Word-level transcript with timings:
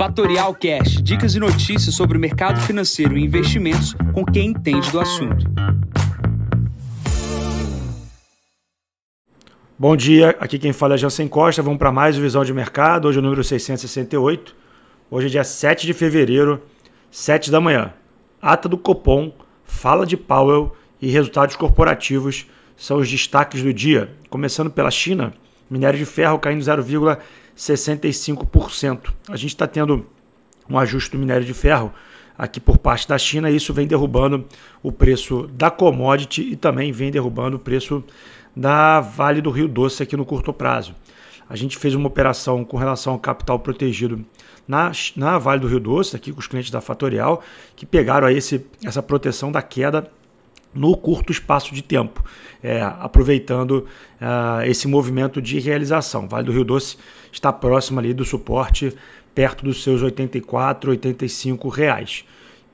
Fatorial 0.00 0.54
Cash, 0.54 1.02
dicas 1.02 1.34
e 1.34 1.38
notícias 1.38 1.94
sobre 1.94 2.16
o 2.16 2.20
mercado 2.20 2.58
financeiro 2.62 3.18
e 3.18 3.22
investimentos 3.22 3.94
com 4.14 4.24
quem 4.24 4.46
entende 4.46 4.90
do 4.90 4.98
assunto. 4.98 5.44
Bom 9.78 9.94
dia, 9.94 10.34
aqui 10.40 10.58
quem 10.58 10.72
fala 10.72 10.94
é 10.94 10.96
Jansen 10.96 11.28
Costa. 11.28 11.60
Vamos 11.60 11.78
para 11.78 11.92
mais 11.92 12.16
Visão 12.16 12.42
de 12.42 12.54
Mercado, 12.54 13.08
hoje 13.08 13.18
é 13.18 13.20
o 13.20 13.22
número 13.22 13.44
668. 13.44 14.56
Hoje 15.10 15.26
é 15.26 15.30
dia 15.30 15.44
7 15.44 15.86
de 15.86 15.92
fevereiro, 15.92 16.62
7 17.10 17.50
da 17.50 17.60
manhã. 17.60 17.92
Ata 18.40 18.70
do 18.70 18.78
Copom, 18.78 19.30
fala 19.64 20.06
de 20.06 20.16
Powell 20.16 20.74
e 20.98 21.10
resultados 21.10 21.56
corporativos 21.56 22.46
são 22.74 22.96
os 22.96 23.10
destaques 23.10 23.62
do 23.62 23.70
dia. 23.70 24.10
Começando 24.30 24.70
pela 24.70 24.90
China, 24.90 25.34
minério 25.68 25.98
de 25.98 26.06
ferro 26.06 26.38
caindo 26.38 26.64
0,65%. 27.60 29.12
A 29.28 29.36
gente 29.36 29.50
está 29.50 29.66
tendo 29.66 30.06
um 30.68 30.78
ajuste 30.78 31.10
do 31.10 31.18
minério 31.18 31.44
de 31.44 31.52
ferro 31.52 31.92
aqui 32.38 32.58
por 32.58 32.78
parte 32.78 33.06
da 33.06 33.18
China 33.18 33.50
e 33.50 33.56
isso 33.56 33.74
vem 33.74 33.86
derrubando 33.86 34.46
o 34.82 34.90
preço 34.90 35.46
da 35.52 35.70
commodity 35.70 36.42
e 36.52 36.56
também 36.56 36.90
vem 36.90 37.10
derrubando 37.10 37.58
o 37.58 37.60
preço 37.60 38.02
da 38.56 39.00
Vale 39.00 39.42
do 39.42 39.50
Rio 39.50 39.68
Doce 39.68 40.02
aqui 40.02 40.16
no 40.16 40.24
curto 40.24 40.52
prazo. 40.52 40.94
A 41.48 41.56
gente 41.56 41.76
fez 41.76 41.94
uma 41.94 42.06
operação 42.06 42.64
com 42.64 42.76
relação 42.78 43.12
ao 43.12 43.18
capital 43.18 43.58
protegido 43.58 44.24
na, 44.66 44.90
na 45.16 45.36
Vale 45.36 45.60
do 45.60 45.66
Rio 45.66 45.80
Doce, 45.80 46.16
aqui 46.16 46.32
com 46.32 46.38
os 46.38 46.46
clientes 46.46 46.70
da 46.70 46.80
Fatorial, 46.80 47.42
que 47.76 47.84
pegaram 47.84 48.26
aí 48.26 48.38
esse, 48.38 48.64
essa 48.84 49.02
proteção 49.02 49.52
da 49.52 49.60
queda 49.60 50.10
no 50.74 50.96
curto 50.96 51.32
espaço 51.32 51.74
de 51.74 51.82
tempo, 51.82 52.24
é, 52.62 52.80
aproveitando 52.80 53.86
uh, 54.20 54.62
esse 54.64 54.86
movimento 54.86 55.40
de 55.42 55.58
realização. 55.58 56.28
Vale 56.28 56.44
do 56.44 56.52
Rio 56.52 56.64
Doce 56.64 56.96
está 57.32 57.52
próximo 57.52 57.98
ali 57.98 58.14
do 58.14 58.24
suporte, 58.24 58.94
perto 59.34 59.64
dos 59.64 59.82
seus 59.82 60.02
84, 60.02 60.90
85 60.90 61.68
reais. 61.68 62.24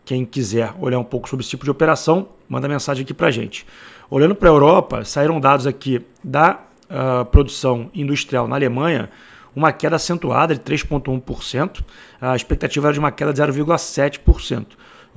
Quem 0.05 0.25
quiser 0.25 0.73
olhar 0.79 0.99
um 0.99 1.05
pouco 1.05 1.29
sobre 1.29 1.43
esse 1.43 1.51
tipo 1.51 1.65
de 1.65 1.71
operação, 1.71 2.29
manda 2.49 2.69
mensagem 2.69 3.03
aqui 3.03 3.15
para 3.15 3.31
gente. 3.31 3.67
Olhando 4.09 4.35
para 4.35 4.49
a 4.49 4.53
Europa, 4.53 5.05
saíram 5.05 5.41
dados 5.41 5.67
aqui 5.67 6.01
da 6.23 6.61
uh, 6.85 7.25
produção 7.25 7.91
industrial 7.93 8.47
na 8.47 8.57
Alemanha, 8.57 9.11
uma 9.55 9.73
queda 9.73 9.97
acentuada 9.97 10.55
de 10.55 10.61
3,1%. 10.61 11.83
A 12.21 12.37
expectativa 12.37 12.89
era 12.89 12.93
de 12.93 12.99
uma 12.99 13.11
queda 13.11 13.33
de 13.33 13.41
0,7%. 13.41 14.67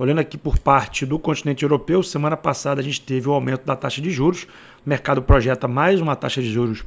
Olhando 0.00 0.18
aqui 0.18 0.38
por 0.38 0.58
parte 0.58 1.04
do 1.04 1.18
continente 1.18 1.62
europeu, 1.62 2.02
semana 2.02 2.34
passada 2.34 2.80
a 2.80 2.82
gente 2.82 3.02
teve 3.02 3.28
o 3.28 3.32
aumento 3.32 3.66
da 3.66 3.76
taxa 3.76 4.00
de 4.00 4.10
juros. 4.10 4.44
O 4.86 4.88
mercado 4.88 5.20
projeta 5.20 5.68
mais 5.68 6.00
uma 6.00 6.16
taxa 6.16 6.40
de 6.40 6.50
juros 6.50 6.80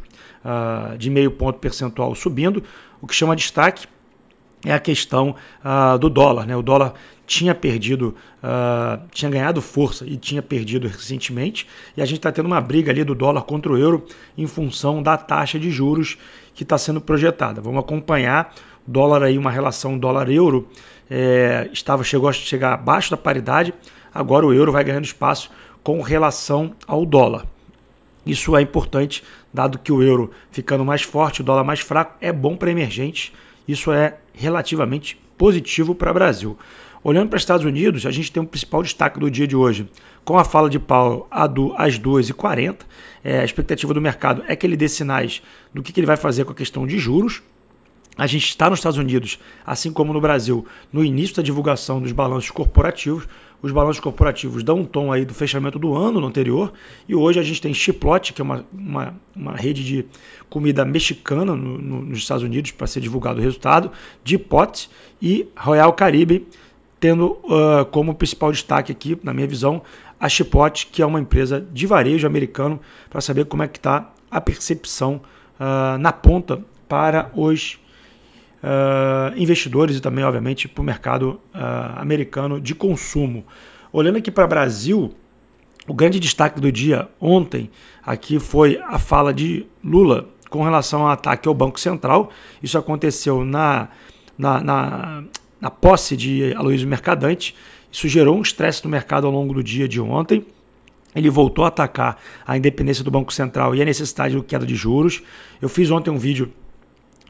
uh, 0.44 0.98
de 0.98 1.12
meio 1.12 1.30
ponto 1.30 1.60
percentual 1.60 2.16
subindo. 2.16 2.64
O 3.00 3.06
que 3.06 3.14
chama 3.14 3.36
destaque 3.36 3.86
é 4.66 4.74
a 4.74 4.80
questão 4.80 5.36
uh, 5.64 5.96
do 6.00 6.10
dólar. 6.10 6.48
Né? 6.48 6.58
O 6.58 6.64
dólar 6.64 6.96
tinha 7.26 7.56
perdido, 7.56 8.16
uh, 8.44 9.02
tinha 9.12 9.32
ganhado 9.32 9.62
força 9.62 10.06
e 10.06 10.18
tinha 10.18 10.42
perdido 10.42 10.88
recentemente, 10.88 11.68
e 11.96 12.02
a 12.02 12.06
gente 12.06 12.18
está 12.18 12.32
tendo 12.32 12.46
uma 12.46 12.60
briga 12.60 12.92
ali 12.92 13.04
do 13.04 13.16
dólar 13.16 13.44
contra 13.44 13.72
o 13.72 13.78
euro 13.78 14.06
em 14.38 14.46
função 14.46 15.02
da 15.02 15.18
taxa 15.18 15.58
de 15.58 15.72
juros 15.72 16.18
que 16.54 16.64
está 16.64 16.78
sendo 16.78 17.00
projetada. 17.00 17.62
Vamos 17.62 17.80
acompanhar 17.80 18.54
o 18.88 18.92
dólar 18.92 19.24
aí, 19.24 19.38
uma 19.38 19.52
relação 19.52 19.98
dólar-euro, 19.98 20.68
é, 21.10 21.70
estava 21.72 22.04
chegou 22.04 22.28
a 22.28 22.34
chegar 22.34 22.74
abaixo 22.74 23.12
da 23.12 23.18
paridade, 23.18 23.74
agora 24.14 24.46
o 24.46 24.54
euro 24.54 24.72
vai 24.72 24.84
ganhando 24.84 25.06
espaço 25.06 25.50
com 25.82 26.02
relação 26.02 26.76
ao 26.88 27.06
dólar. 27.06 27.46
Isso 28.26 28.56
é 28.56 28.62
importante, 28.62 29.24
dado 29.54 29.78
que 29.78 29.92
o 29.92 30.02
euro 30.02 30.32
ficando 30.50 30.86
mais 30.86 31.02
forte, 31.02 31.42
o 31.42 31.44
dólar 31.44 31.64
mais 31.64 31.82
fraco, 31.82 32.16
é 32.22 32.32
bom 32.32 32.56
para 32.56 32.72
emergentes. 32.72 33.34
Isso 33.68 33.92
é 33.92 34.18
relativamente 34.34 35.20
positivo 35.38 35.94
para 35.94 36.12
o 36.12 36.14
Brasil. 36.14 36.58
Olhando 37.04 37.28
para 37.28 37.36
os 37.36 37.42
Estados 37.42 37.66
Unidos, 37.66 38.06
a 38.06 38.12
gente 38.12 38.32
tem 38.32 38.42
um 38.42 38.46
principal 38.46 38.82
destaque 38.82 39.20
do 39.20 39.30
dia 39.30 39.46
de 39.46 39.58
hoje. 39.58 39.90
Com 40.24 40.38
a 40.38 40.46
fala 40.46 40.70
de 40.70 40.80
Paulo 40.80 41.28
às 41.30 42.00
2h40, 42.00 42.78
é, 43.22 43.40
a 43.40 43.44
expectativa 43.44 43.94
do 43.94 44.00
mercado 44.00 44.42
é 44.48 44.56
que 44.56 44.66
ele 44.66 44.78
dê 44.78 44.88
sinais 44.88 45.42
do 45.74 45.84
que, 45.84 45.92
que 45.92 46.00
ele 46.00 46.08
vai 46.08 46.16
fazer 46.16 46.46
com 46.46 46.54
a 46.54 46.56
questão 46.56 46.88
de 46.88 46.98
juros. 46.98 47.44
A 48.16 48.26
gente 48.26 48.46
está 48.46 48.70
nos 48.70 48.80
Estados 48.80 48.98
Unidos, 48.98 49.38
assim 49.66 49.92
como 49.92 50.14
no 50.14 50.22
Brasil, 50.22 50.66
no 50.94 51.04
início 51.04 51.36
da 51.36 51.42
divulgação 51.42 52.00
dos 52.00 52.12
balanços 52.14 52.52
corporativos. 52.52 53.28
Os 53.62 53.72
balanços 53.72 54.00
corporativos 54.00 54.64
dão 54.64 54.80
um 54.80 54.86
tom 54.86 55.12
aí 55.12 55.26
do 55.26 55.34
fechamento 55.34 55.80
do 55.80 55.96
ano 55.96 56.22
no 56.22 56.28
anterior. 56.28 56.72
E 57.08 57.16
hoje 57.16 57.40
a 57.40 57.44
gente 57.44 57.62
tem 57.62 57.74
Chipotle, 57.74 58.32
que 58.32 58.42
é 58.42 58.44
uma, 58.44 58.66
uma, 58.72 59.16
uma 59.36 59.56
rede 59.56 59.84
de 59.84 60.06
comida 60.50 60.86
mexicana 60.86 61.56
no, 61.56 61.78
no, 61.80 62.02
nos 62.04 62.20
Estados 62.20 62.44
Unidos 62.44 62.72
para 62.72 62.88
ser 62.88 63.02
divulgado 63.02 63.40
o 63.40 63.42
resultado, 63.42 63.92
de 64.24 64.38
Pot 64.38 64.90
e 65.22 65.48
Royal 65.58 65.92
Caribe, 65.94 66.46
tendo 67.04 67.38
uh, 67.44 67.84
como 67.92 68.16
principal 68.16 68.50
destaque 68.50 68.90
aqui, 68.90 69.20
na 69.22 69.34
minha 69.34 69.46
visão, 69.46 69.82
a 70.18 70.30
Chipotle, 70.30 70.86
que 70.90 71.02
é 71.02 71.06
uma 71.06 71.20
empresa 71.20 71.60
de 71.60 71.86
varejo 71.86 72.26
americano, 72.26 72.80
para 73.10 73.20
saber 73.20 73.44
como 73.44 73.62
é 73.62 73.68
que 73.68 73.78
está 73.78 74.14
a 74.32 74.40
percepção 74.40 75.20
uh, 75.60 75.98
na 75.98 76.14
ponta 76.14 76.64
para 76.88 77.30
os 77.36 77.78
uh, 78.64 79.38
investidores 79.38 79.98
e 79.98 80.00
também, 80.00 80.24
obviamente, 80.24 80.70
para 80.70 80.82
o 80.82 80.86
mercado 80.86 81.42
americano 81.98 82.62
de 82.62 82.74
consumo. 82.74 83.44
Olhando 83.92 84.20
aqui 84.20 84.32
para 84.32 84.46
o 84.46 84.48
Brasil, 84.48 85.14
o 85.86 85.94
grande 85.94 86.22
destaque 86.22 86.62
do 86.62 86.72
dia 86.72 87.10
ontem 87.20 87.70
aqui 88.02 88.40
foi 88.40 88.80
a 88.82 88.98
fala 88.98 89.34
de 89.34 89.66
Lula 89.84 90.30
com 90.50 90.64
relação 90.64 91.02
ao 91.02 91.10
ataque 91.10 91.50
ao 91.50 91.54
Banco 91.54 91.82
Central. 91.82 92.32
Isso 92.62 92.78
aconteceu 92.78 93.44
na, 93.44 93.90
na, 94.38 94.62
na 94.62 95.24
na 95.64 95.72
posse 95.72 96.18
de 96.18 96.54
Aloysio 96.58 96.86
Mercadante. 96.90 97.56
Isso 97.90 98.06
gerou 98.10 98.38
um 98.38 98.42
estresse 98.42 98.84
no 98.84 98.90
mercado 98.90 99.26
ao 99.26 99.32
longo 99.32 99.54
do 99.54 99.64
dia 99.64 99.88
de 99.88 100.02
ontem. 100.02 100.46
Ele 101.16 101.30
voltou 101.30 101.64
a 101.64 101.70
atacar 101.70 102.20
a 102.46 102.58
independência 102.58 103.02
do 103.02 103.10
Banco 103.10 103.34
Central 103.34 103.74
e 103.74 103.82
a 103.82 103.86
necessidade 103.86 104.36
de 104.36 104.44
queda 104.44 104.66
de 104.66 104.76
juros. 104.76 105.24
Eu 105.62 105.70
fiz 105.70 105.90
ontem 105.90 106.12
um 106.12 106.18
vídeo 106.18 106.52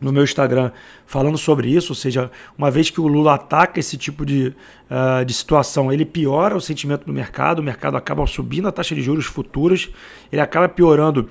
no 0.02 0.12
meu 0.12 0.24
Instagram 0.24 0.72
falando 1.06 1.38
sobre 1.38 1.70
isso, 1.70 1.92
ou 1.92 1.96
seja, 1.96 2.32
uma 2.58 2.72
vez 2.72 2.90
que 2.90 3.00
o 3.00 3.06
Lula 3.06 3.36
ataca 3.36 3.80
esse 3.80 3.98
tipo 3.98 4.26
de, 4.26 4.48
uh, 4.90 5.24
de 5.24 5.34
situação, 5.34 5.94
ele 5.94 6.04
piora 6.04 6.58
o 6.58 6.62
sentimento 6.62 7.06
do 7.06 7.14
mercado, 7.14 7.60
o 7.60 7.64
mercado 7.64 7.96
acaba 7.96 8.26
subindo 8.26 8.68
a 8.68 8.72
taxa 8.72 8.96
de 8.96 9.02
juros 9.04 9.26
futuras, 9.26 9.90
ele 10.32 10.42
acaba 10.42 10.68
piorando 10.68 11.30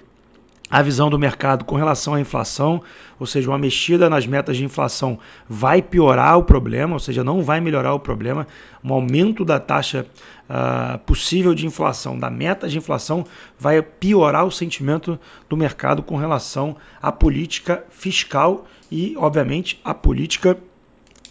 a 0.73 0.81
visão 0.81 1.11
do 1.11 1.19
mercado 1.19 1.67
com 1.67 1.77
relação 1.77 2.15
à 2.15 2.21
inflação, 2.21 2.81
ou 3.21 3.27
seja, 3.27 3.51
uma 3.51 3.59
mexida 3.59 4.09
nas 4.09 4.27
metas 4.27 4.57
de 4.57 4.65
inflação 4.65 5.19
vai 5.47 5.83
piorar 5.83 6.39
o 6.39 6.45
problema, 6.45 6.95
ou 6.95 6.99
seja, 6.99 7.23
não 7.23 7.43
vai 7.43 7.61
melhorar 7.61 7.93
o 7.93 8.01
problema. 8.01 8.47
Um 8.83 8.91
aumento 8.95 9.45
da 9.45 9.61
taxa 9.61 10.07
uh, 10.49 10.99
possível 11.01 11.55
de 11.55 11.67
inflação, 11.67 12.19
da 12.19 12.31
meta 12.31 12.67
de 12.67 12.79
inflação, 12.79 13.23
vai 13.59 13.83
piorar 13.83 14.47
o 14.47 14.51
sentimento 14.51 15.21
do 15.47 15.59
mercado 15.59 16.03
com 16.03 16.17
relação 16.17 16.75
à 17.03 17.13
política 17.13 17.85
fiscal 17.91 18.67
e, 18.91 19.15
obviamente, 19.19 19.79
à 19.85 19.93
política 19.93 20.57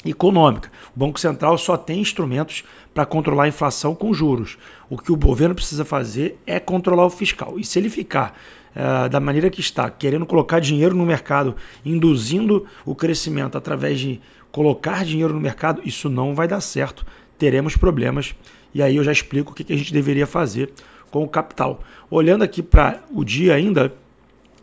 econômica. 0.06 0.70
O 0.96 1.00
Banco 1.00 1.20
Central 1.20 1.58
só 1.58 1.76
tem 1.76 2.00
instrumentos 2.00 2.64
para 2.94 3.08
controlar 3.08 3.46
a 3.46 3.48
inflação 3.48 3.96
com 3.96 4.14
juros. 4.14 4.60
O 4.88 5.00
que 5.00 5.12
o 5.12 5.18
governo 5.18 5.56
precisa 5.56 5.84
fazer 5.84 6.40
é 6.46 6.60
controlar 6.60 7.08
o 7.08 7.10
fiscal. 7.10 7.58
E 7.58 7.64
se 7.64 7.80
ele 7.80 7.90
ficar 7.90 8.38
uh, 8.76 9.10
da 9.10 9.20
maneira 9.20 9.50
que 9.50 9.60
está, 9.60 9.90
querendo 9.90 10.26
colocar 10.26 10.60
dinheiro 10.60 10.96
no 10.96 11.06
mercado, 11.06 11.56
induzindo 11.86 12.66
o 12.86 12.96
crescimento 12.96 13.58
através 13.58 14.00
de 14.00 14.20
colocar 14.52 15.06
dinheiro 15.06 15.34
no 15.34 15.40
mercado, 15.40 15.82
isso 15.86 16.10
não 16.10 16.36
vai 16.36 16.48
dar 16.48 16.62
certo. 16.62 17.06
Teremos 17.38 17.76
problemas. 17.76 18.36
E 18.74 18.82
aí 18.82 18.96
eu 18.96 19.04
já 19.04 19.12
explico 19.12 19.52
o 19.52 19.56
que, 19.56 19.72
a 19.72 19.78
gente 19.78 19.94
deveria 19.94 20.28
fazer 20.28 20.72
com 21.10 21.24
o 21.24 21.28
capital. 21.28 21.82
Olhando 22.10 22.44
aqui 22.44 22.62
para 22.62 23.02
o 23.14 23.24
dia 23.24 23.54
ainda, 23.54 23.94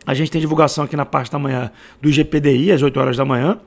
a 0.05 0.13
gente 0.13 0.31
tem 0.31 0.41
divulgação 0.41 0.83
aqui 0.83 0.95
na 0.95 1.05
parte 1.05 1.31
da 1.31 1.37
manhã 1.37 1.71
do 2.01 2.09
IGPDI, 2.09 2.71
às 2.71 2.81
8 2.81 2.99
horas 2.99 3.17
da 3.17 3.25
manhã, 3.25 3.59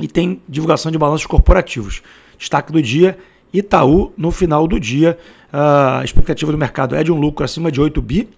e 0.00 0.08
tem 0.08 0.42
divulgação 0.48 0.90
de 0.90 0.98
balanços 0.98 1.26
corporativos. 1.26 2.02
Destaque 2.38 2.72
do 2.72 2.82
dia, 2.82 3.18
Itaú, 3.52 4.12
no 4.16 4.30
final 4.30 4.66
do 4.66 4.80
dia, 4.80 5.18
a 5.52 6.02
expectativa 6.04 6.50
do 6.50 6.58
mercado 6.58 6.94
é 6.94 7.04
de 7.04 7.12
um 7.12 7.18
lucro 7.18 7.44
acima 7.44 7.70
de 7.70 7.80
8 7.80 8.00
bi, 8.02 8.28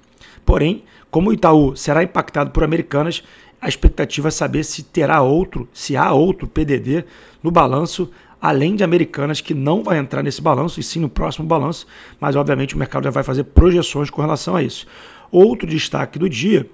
porém 0.45 0.85
como 1.11 1.31
o 1.31 1.33
Itaú 1.33 1.77
será 1.77 2.03
impactado 2.03 2.51
por 2.51 2.65
Americanas, 2.65 3.23
a 3.61 3.69
expectativa 3.69 4.29
é 4.29 4.31
saber 4.33 4.65
se 4.65 4.83
terá 4.83 5.23
outro, 5.23 5.69
se 5.73 5.97
há 5.97 6.13
outro 6.13 6.49
PDD 6.49 7.05
no 7.43 7.53
balanço, 7.53 8.11
além 8.41 8.75
de 8.75 8.83
Americanas, 8.83 9.41
que 9.41 9.55
não 9.55 9.83
vai 9.83 9.99
entrar 9.99 10.23
nesse 10.23 10.43
balanço, 10.43 10.81
e 10.81 10.83
sim 10.83 10.99
no 10.99 11.09
próximo 11.09 11.47
balanço, 11.47 11.87
mas 12.21 12.35
obviamente 12.35 12.75
o 12.75 12.79
mercado 12.79 13.05
já 13.05 13.11
vai 13.11 13.23
fazer 13.23 13.45
projeções 13.45 14.11
com 14.11 14.21
relação 14.21 14.57
a 14.57 14.63
isso. 14.63 14.87
Outro 15.31 15.69
destaque 15.69 16.19
do 16.19 16.29
dia 16.29 16.69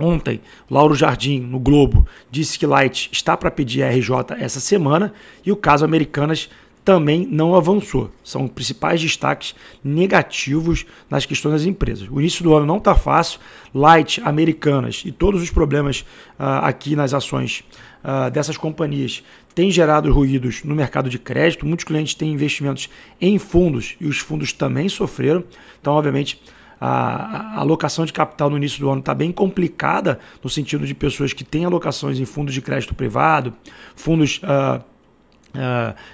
Ontem, 0.00 0.40
Lauro 0.70 0.94
Jardim, 0.94 1.40
no 1.40 1.60
Globo, 1.60 2.06
disse 2.30 2.58
que 2.58 2.66
Light 2.66 3.10
está 3.12 3.36
para 3.36 3.50
pedir 3.50 3.82
RJ 3.82 4.34
essa 4.38 4.58
semana 4.58 5.12
e 5.44 5.52
o 5.52 5.56
caso 5.56 5.84
Americanas 5.84 6.48
também 6.90 7.24
não 7.24 7.54
avançou. 7.54 8.10
São 8.24 8.46
os 8.46 8.50
principais 8.50 9.00
destaques 9.00 9.54
negativos 9.84 10.84
nas 11.08 11.24
questões 11.24 11.52
das 11.52 11.64
empresas. 11.64 12.08
O 12.10 12.18
início 12.18 12.42
do 12.42 12.52
ano 12.52 12.66
não 12.66 12.78
está 12.78 12.96
fácil. 12.96 13.38
Light, 13.72 14.20
Americanas 14.24 15.04
e 15.06 15.12
todos 15.12 15.40
os 15.40 15.50
problemas 15.50 16.00
uh, 16.00 16.64
aqui 16.64 16.96
nas 16.96 17.14
ações 17.14 17.62
uh, 18.02 18.28
dessas 18.32 18.56
companhias 18.56 19.22
tem 19.54 19.70
gerado 19.70 20.12
ruídos 20.12 20.64
no 20.64 20.74
mercado 20.74 21.08
de 21.08 21.16
crédito. 21.16 21.64
Muitos 21.64 21.84
clientes 21.84 22.12
têm 22.12 22.32
investimentos 22.32 22.90
em 23.20 23.38
fundos 23.38 23.94
e 24.00 24.08
os 24.08 24.18
fundos 24.18 24.52
também 24.52 24.88
sofreram. 24.88 25.44
Então, 25.80 25.92
obviamente, 25.92 26.42
a, 26.80 27.60
alocação 27.60 28.04
de 28.04 28.12
capital 28.12 28.50
no 28.50 28.56
início 28.56 28.80
do 28.80 28.90
ano 28.90 28.98
está 28.98 29.14
bem 29.14 29.30
complicada, 29.30 30.18
no 30.42 30.50
sentido 30.50 30.84
de 30.84 30.94
pessoas 30.94 31.32
que 31.32 31.44
têm 31.44 31.64
alocações 31.64 32.18
em 32.18 32.24
fundos 32.24 32.52
de 32.52 32.60
crédito 32.60 32.96
privado, 32.96 33.54
fundos. 33.94 34.38
Uh, 34.42 34.89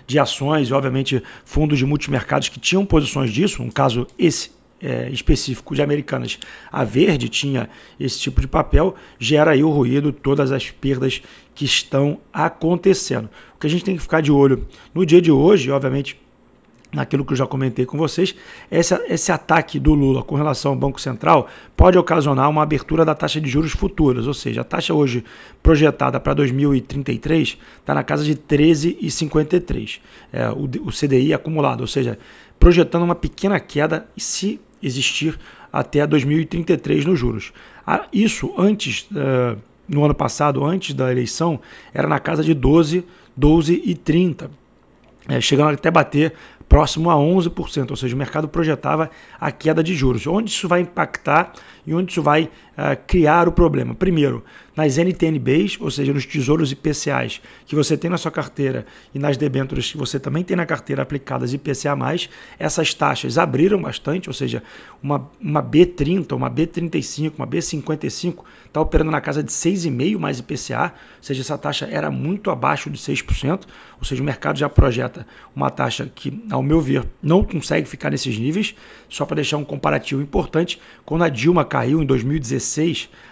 de 0.06 0.18
ações 0.18 0.68
e, 0.68 0.72
obviamente, 0.72 1.22
fundos 1.44 1.78
de 1.78 1.86
multimercados 1.86 2.48
que 2.48 2.58
tinham 2.58 2.84
posições 2.84 3.30
disso, 3.30 3.62
um 3.62 3.70
caso 3.70 4.06
esse 4.18 4.50
é, 4.80 5.08
específico 5.10 5.74
de 5.74 5.82
Americanas, 5.82 6.38
a 6.70 6.84
Verde 6.84 7.28
tinha 7.28 7.68
esse 7.98 8.20
tipo 8.20 8.40
de 8.40 8.46
papel, 8.46 8.94
gera 9.18 9.52
aí 9.52 9.64
o 9.64 9.70
ruído, 9.70 10.12
todas 10.12 10.52
as 10.52 10.70
perdas 10.70 11.22
que 11.54 11.64
estão 11.64 12.20
acontecendo. 12.32 13.28
O 13.54 13.58
que 13.58 13.66
a 13.66 13.70
gente 13.70 13.84
tem 13.84 13.96
que 13.96 14.02
ficar 14.02 14.20
de 14.20 14.30
olho 14.30 14.66
no 14.94 15.04
dia 15.06 15.20
de 15.20 15.30
hoje, 15.32 15.70
obviamente, 15.70 16.18
naquilo 16.96 17.24
que 17.24 17.32
eu 17.32 17.36
já 17.36 17.46
comentei 17.46 17.86
com 17.86 17.96
vocês, 17.96 18.34
esse, 18.70 18.94
esse 19.08 19.30
ataque 19.30 19.78
do 19.78 19.94
Lula 19.94 20.22
com 20.22 20.34
relação 20.34 20.72
ao 20.72 20.76
Banco 20.76 21.00
Central 21.00 21.46
pode 21.76 21.96
ocasionar 21.96 22.48
uma 22.50 22.62
abertura 22.62 23.04
da 23.04 23.14
taxa 23.14 23.40
de 23.40 23.48
juros 23.48 23.72
futuras, 23.72 24.26
ou 24.26 24.34
seja, 24.34 24.62
a 24.62 24.64
taxa 24.64 24.94
hoje 24.94 25.22
projetada 25.62 26.18
para 26.18 26.34
2033 26.34 27.58
está 27.78 27.94
na 27.94 28.02
casa 28.02 28.24
de 28.24 28.34
13,53, 28.34 30.00
é, 30.32 30.48
o, 30.50 30.64
o 30.86 30.90
CDI 30.90 31.34
acumulado, 31.34 31.82
ou 31.82 31.86
seja, 31.86 32.18
projetando 32.58 33.02
uma 33.02 33.14
pequena 33.14 33.60
queda 33.60 34.08
se 34.16 34.58
existir 34.82 35.38
até 35.72 36.06
2033 36.06 37.04
nos 37.04 37.18
juros. 37.18 37.52
Isso 38.12 38.52
antes, 38.58 39.06
uh, 39.10 39.58
no 39.88 40.04
ano 40.04 40.14
passado, 40.14 40.64
antes 40.64 40.94
da 40.94 41.10
eleição, 41.12 41.60
era 41.92 42.08
na 42.08 42.18
casa 42.18 42.42
de 42.42 42.54
12, 42.54 43.04
12 43.36 43.82
e 43.84 43.94
30, 43.94 44.50
é, 45.28 45.40
chegando 45.40 45.74
até 45.74 45.90
bater 45.90 46.34
próximo 46.68 47.10
a 47.10 47.14
11%, 47.14 47.90
ou 47.90 47.96
seja, 47.96 48.14
o 48.14 48.18
mercado 48.18 48.48
projetava 48.48 49.10
a 49.40 49.50
queda 49.52 49.82
de 49.82 49.94
juros. 49.94 50.26
Onde 50.26 50.50
isso 50.50 50.68
vai 50.68 50.80
impactar 50.80 51.52
e 51.86 51.94
onde 51.94 52.10
isso 52.10 52.22
vai 52.22 52.50
uh, 52.76 52.96
criar 53.06 53.48
o 53.48 53.52
problema? 53.52 53.94
Primeiro, 53.94 54.44
nas 54.76 54.98
NTNBs, 54.98 55.78
ou 55.80 55.90
seja, 55.90 56.12
nos 56.12 56.26
tesouros 56.26 56.70
IPCAs 56.70 57.40
que 57.64 57.74
você 57.74 57.96
tem 57.96 58.10
na 58.10 58.18
sua 58.18 58.30
carteira 58.30 58.84
e 59.14 59.18
nas 59.18 59.36
debêntures 59.38 59.90
que 59.90 59.96
você 59.96 60.20
também 60.20 60.44
tem 60.44 60.56
na 60.56 60.66
carteira 60.66 61.02
aplicadas 61.02 61.54
IPCA+, 61.54 61.96
essas 62.58 62.92
taxas 62.92 63.38
abriram 63.38 63.80
bastante, 63.80 64.28
ou 64.28 64.34
seja, 64.34 64.62
uma, 65.02 65.30
uma 65.40 65.62
B30, 65.62 66.32
uma 66.32 66.50
B35, 66.50 67.32
uma 67.38 67.46
B55 67.46 68.44
está 68.66 68.80
operando 68.80 69.10
na 69.10 69.20
casa 69.20 69.42
de 69.42 69.50
6,5 69.50 70.18
mais 70.18 70.38
IPCA, 70.38 70.92
ou 71.16 71.22
seja, 71.22 71.40
essa 71.40 71.56
taxa 71.56 71.88
era 71.90 72.10
muito 72.10 72.50
abaixo 72.50 72.90
de 72.90 72.98
6%, 72.98 73.62
ou 73.98 74.04
seja, 74.04 74.22
o 74.22 74.26
mercado 74.26 74.58
já 74.58 74.68
projeta 74.68 75.26
uma 75.54 75.70
taxa 75.70 76.10
que, 76.14 76.44
ao 76.50 76.62
meu 76.62 76.80
ver, 76.80 77.06
não 77.22 77.42
consegue 77.42 77.88
ficar 77.88 78.10
nesses 78.10 78.38
níveis. 78.38 78.74
Só 79.08 79.24
para 79.24 79.36
deixar 79.36 79.56
um 79.56 79.64
comparativo 79.64 80.20
importante, 80.20 80.78
quando 81.04 81.24
a 81.24 81.28
Dilma 81.30 81.64
caiu 81.64 82.02
em 82.02 82.06
2016, 82.06 82.65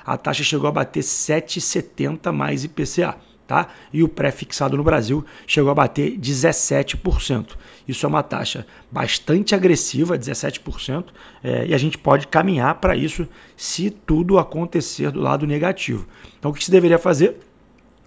a 0.05 0.17
taxa 0.17 0.43
chegou 0.43 0.69
a 0.69 0.73
bater 0.73 1.03
7,70 1.03 2.33
mais 2.33 2.65
IPCA. 2.65 3.17
Tá? 3.47 3.69
E 3.93 4.03
o 4.03 4.09
pré-fixado 4.09 4.75
no 4.75 4.83
Brasil 4.83 5.23
chegou 5.47 5.71
a 5.71 5.75
bater 5.75 6.19
17%. 6.19 7.49
Isso 7.87 8.07
é 8.07 8.09
uma 8.09 8.23
taxa 8.23 8.67
bastante 8.91 9.55
agressiva, 9.55 10.19
17%, 10.19 11.05
é, 11.43 11.67
e 11.67 11.75
a 11.75 11.79
gente 11.79 11.99
pode 11.99 12.27
caminhar 12.27 12.77
para 12.77 12.97
isso 12.97 13.29
se 13.55 13.91
tudo 13.91 14.39
acontecer 14.39 15.11
do 15.11 15.21
lado 15.21 15.47
negativo. 15.47 16.07
Então, 16.39 16.51
o 16.51 16.55
que 16.55 16.65
se 16.65 16.71
deveria 16.71 16.99
fazer? 16.99 17.37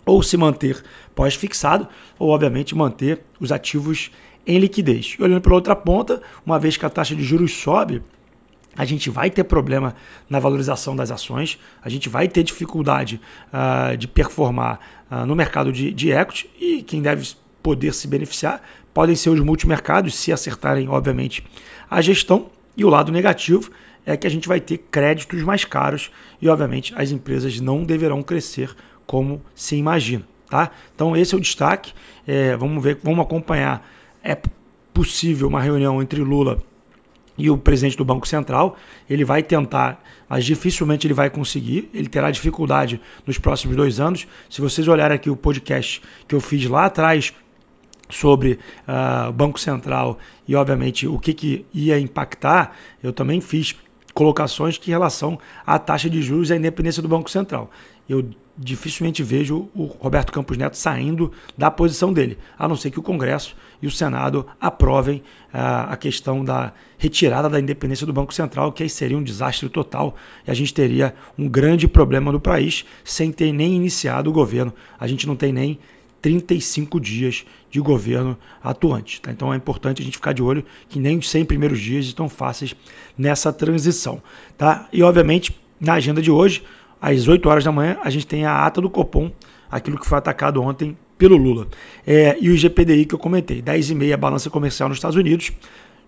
Ou 0.04 0.24
se 0.24 0.38
manter 0.38 0.84
pós-fixado, 1.14 1.88
ou 2.18 2.30
obviamente 2.30 2.74
manter 2.74 3.22
os 3.40 3.52
ativos 3.52 4.10
em 4.48 4.58
liquidez. 4.58 5.18
E 5.20 5.24
olhando 5.24 5.42
pela 5.42 5.56
outra 5.56 5.76
ponta, 5.76 6.20
uma 6.44 6.58
vez 6.58 6.78
que 6.78 6.86
a 6.86 6.90
taxa 6.90 7.16
de 7.16 7.22
juros 7.22 7.54
sobe, 7.54 8.02
a 8.78 8.86
gente 8.86 9.10
vai 9.10 9.30
ter 9.30 9.44
problema 9.44 9.96
na 10.30 10.40
valorização 10.40 10.96
das 10.96 11.10
ações, 11.10 11.60
a 11.82 11.90
gente 11.90 12.08
vai 12.08 12.28
ter 12.28 12.44
dificuldade 12.44 13.20
uh, 13.52 13.98
de 13.98 14.08
performar 14.08 14.80
uh, 15.10 15.26
no 15.26 15.36
mercado 15.36 15.72
de, 15.72 15.92
de 15.92 16.12
equity 16.12 16.50
e 16.60 16.84
quem 16.84 17.02
deve 17.02 17.28
poder 17.64 17.94
se 17.94 18.08
beneficiar 18.08 18.62
podem 18.94 19.16
ser 19.16 19.30
os 19.30 19.40
multimercados, 19.40 20.16
se 20.16 20.32
acertarem, 20.32 20.88
obviamente, 20.88 21.44
a 21.90 22.02
gestão. 22.02 22.50
E 22.76 22.86
o 22.86 22.90
lado 22.90 23.12
negativo 23.12 23.72
é 24.06 24.16
que 24.16 24.26
a 24.26 24.30
gente 24.30 24.48
vai 24.48 24.60
ter 24.60 24.78
créditos 24.90 25.44
mais 25.44 25.66
caros 25.66 26.10
e, 26.42 26.48
obviamente, 26.48 26.94
as 26.96 27.12
empresas 27.12 27.60
não 27.60 27.84
deverão 27.84 28.24
crescer 28.24 28.76
como 29.06 29.42
se 29.54 29.76
imagina. 29.76 30.24
Tá? 30.50 30.72
Então, 30.96 31.16
esse 31.16 31.36
é 31.36 31.38
o 31.38 31.42
destaque. 31.42 31.94
É, 32.26 32.56
vamos 32.56 32.82
ver, 32.82 33.00
vamos 33.04 33.20
acompanhar. 33.20 33.88
É 34.24 34.38
possível 34.94 35.48
uma 35.48 35.62
reunião 35.62 36.02
entre 36.02 36.22
Lula 36.22 36.60
e 36.60 36.77
o 37.50 37.58
presidente 37.58 37.98
do 37.98 38.04
Banco 38.04 38.28
Central. 38.28 38.78
Ele 39.10 39.24
vai 39.24 39.44
tentar, 39.44 40.04
mas 40.28 40.44
dificilmente 40.44 41.06
ele 41.06 41.14
vai 41.14 41.30
conseguir. 41.30 41.90
Ele 41.94 42.08
terá 42.08 42.32
dificuldade 42.32 43.00
nos 43.26 43.38
próximos 43.38 43.76
dois 43.76 44.00
anos. 44.00 44.28
Se 44.50 44.60
vocês 44.62 44.88
olharem 44.88 45.16
aqui 45.16 45.30
o 45.30 45.36
podcast 45.36 46.02
que 46.28 46.34
eu 46.34 46.42
fiz 46.42 46.66
lá 46.66 46.86
atrás 46.86 47.34
sobre 48.10 48.54
uh, 48.88 49.30
o 49.30 49.34
Banco 49.34 49.60
Central 49.60 50.18
e, 50.48 50.56
obviamente, 50.56 51.08
o 51.08 51.20
que, 51.20 51.34
que 51.34 51.66
ia 51.74 52.00
impactar, 52.00 52.76
eu 53.04 53.12
também 53.14 53.42
fiz 53.42 53.76
colocações 54.14 54.78
que 54.78 54.90
em 54.90 54.94
relação 54.94 55.38
à 55.66 55.78
taxa 55.78 56.10
de 56.10 56.22
juros 56.22 56.50
e 56.50 56.54
à 56.54 56.56
independência 56.56 57.02
do 57.04 57.08
Banco 57.08 57.30
Central. 57.30 57.70
Eu 58.08 58.30
dificilmente 58.58 59.22
vejo 59.22 59.70
o 59.76 59.86
Roberto 59.86 60.32
Campos 60.32 60.58
Neto 60.58 60.76
saindo 60.76 61.32
da 61.56 61.70
posição 61.70 62.12
dele, 62.12 62.38
a 62.58 62.68
não 62.68 62.76
ser 62.76 62.90
que 62.90 63.00
o 63.00 63.04
Congresso 63.04 63.56
e 63.82 63.86
o 63.86 63.92
Senado 63.92 64.48
aprovem 64.60 65.18
uh, 65.54 65.90
a 65.90 65.96
questão 65.96 66.44
da 66.44 66.74
retirada 66.98 67.48
da 67.48 67.60
independência 67.60 68.08
do 68.08 68.14
Banco 68.14 68.34
Central, 68.34 68.72
que 68.72 68.82
aí 68.82 68.90
seria 68.90 69.18
um 69.18 69.24
desastre 69.24 69.70
total 69.70 70.16
e 70.48 70.50
a 70.50 70.54
gente 70.54 70.74
teria 70.74 71.14
um 71.38 71.48
grande 71.48 71.88
problema 71.88 72.32
no 72.32 72.40
país 72.40 72.84
sem 73.04 73.32
ter 73.32 73.54
nem 73.54 73.76
iniciado 73.76 74.30
o 74.30 74.34
governo. 74.34 74.74
A 75.00 75.06
gente 75.06 75.28
não 75.28 75.36
tem 75.36 75.54
nem 75.54 75.78
35 76.20 77.00
dias 77.00 77.46
de 77.70 77.80
governo 77.80 78.36
atuante. 78.64 79.22
Tá? 79.22 79.32
Então 79.32 79.54
é 79.54 79.58
importante 79.58 80.02
a 80.02 80.06
gente 80.06 80.18
ficar 80.18 80.34
de 80.34 80.42
olho 80.42 80.66
que 80.90 81.00
nem 81.00 81.18
os 81.18 81.30
100 81.30 81.46
primeiros 81.46 81.80
dias 81.80 82.06
estão 82.06 82.28
fáceis 82.28 82.76
nessa 83.16 83.54
transição. 83.54 84.22
Tá? 84.58 84.88
E 84.92 85.04
obviamente, 85.04 85.56
na 85.80 85.94
agenda 85.94 86.22
de 86.22 86.32
hoje, 86.32 86.64
às 87.02 87.28
8 87.28 87.48
horas 87.48 87.64
da 87.64 87.72
manhã, 87.72 87.98
a 88.04 88.10
gente 88.10 88.28
tem 88.28 88.46
a 88.46 88.66
ata 88.66 88.82
do 88.82 88.90
Copom, 88.90 89.32
aquilo 89.70 90.00
que 90.00 90.08
foi 90.08 90.18
atacado 90.18 90.62
ontem 90.62 90.98
pelo 91.18 91.36
Lula. 91.36 91.68
É, 92.06 92.38
e 92.40 92.50
o 92.50 92.58
GPDI 92.58 93.06
que 93.06 93.16
eu 93.16 93.20
comentei, 93.20 93.62
10,5 93.62 94.14
a 94.14 94.18
balança 94.18 94.50
comercial 94.50 94.90
nos 94.90 94.98
Estados 94.98 95.18
Unidos, 95.18 95.52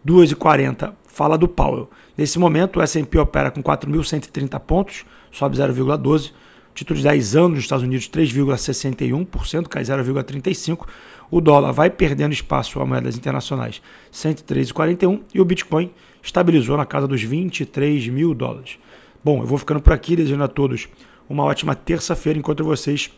2,40 0.06 0.94
fala 1.06 1.38
do 1.38 1.48
Powell. 1.48 1.90
Nesse 2.18 2.40
momento, 2.40 2.80
o 2.80 2.82
S&P 2.82 3.20
opera 3.20 3.52
com 3.52 3.62
4.130 3.62 4.60
pontos, 4.60 5.06
sobe 5.32 5.58
0,12. 5.58 6.32
Título 6.74 6.98
de 6.98 7.04
10 7.04 7.36
anos 7.36 7.50
nos 7.52 7.60
Estados 7.60 7.84
Unidos, 7.84 8.08
3,61%, 8.10 9.68
cai 9.68 9.84
0,35%. 9.84 10.88
O 11.32 11.42
dólar 11.42 11.74
vai 11.74 11.90
perdendo 11.90 12.32
espaço 12.32 12.80
a 12.80 12.86
moedas 12.86 13.18
internacionais, 13.18 13.82
103,41. 14.14 15.22
E 15.34 15.42
o 15.42 15.46
Bitcoin 15.46 15.92
estabilizou 16.24 16.78
na 16.78 16.86
casa 16.86 17.08
dos 17.08 17.22
23 17.22 18.08
mil 18.08 18.34
dólares. 18.34 18.80
Bom, 19.24 19.42
eu 19.42 19.46
vou 19.46 19.58
ficando 19.58 19.82
por 19.82 19.92
aqui, 19.92 20.16
desejando 20.16 20.44
a 20.46 20.48
todos 20.48 20.88
uma 21.30 21.44
ótima 21.44 21.76
terça-feira. 21.76 22.40
Encontro 22.40 22.66
vocês 22.66 23.12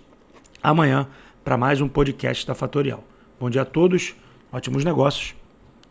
amanhã 0.62 1.08
para 1.43 1.58
mais 1.58 1.79
um 1.79 1.88
podcast 1.88 2.46
da 2.46 2.55
Fatorial. 2.55 3.03
Bom 3.39 3.50
dia 3.50 3.62
a 3.62 3.65
todos, 3.65 4.15
ótimos 4.51 4.84
negócios. 4.84 5.36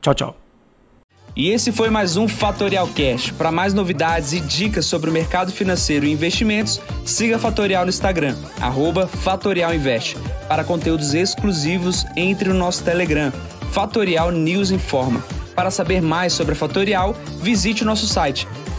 Tchau, 0.01 0.15
tchau. 0.15 0.37
E 1.37 1.51
esse 1.51 1.71
foi 1.71 1.91
mais 1.91 2.17
um 2.17 2.27
Fatorial 2.27 2.89
Cash. 2.89 3.31
Para 3.31 3.53
mais 3.53 3.73
novidades 3.73 4.33
e 4.33 4.41
dicas 4.41 4.85
sobre 4.85 5.09
o 5.11 5.13
mercado 5.13 5.53
financeiro 5.53 6.05
e 6.05 6.11
investimentos, 6.11 6.81
siga 7.05 7.37
a 7.37 7.39
Fatorial 7.39 7.85
no 7.85 7.91
Instagram, 7.91 8.35
@fatorialinvest. 9.23 10.17
Para 10.49 10.65
conteúdos 10.65 11.15
exclusivos, 11.15 12.05
entre 12.17 12.49
no 12.49 12.57
nosso 12.57 12.83
Telegram, 12.83 13.33
Fatorial 13.71 14.33
News 14.33 14.73
Informa. 14.73 15.23
Para 15.55 15.71
saber 15.71 16.01
mais 16.01 16.33
sobre 16.33 16.55
a 16.55 16.57
Fatorial, 16.57 17.15
visite 17.41 17.85
o 17.85 17.87
nosso 17.87 18.09
site 18.09 18.49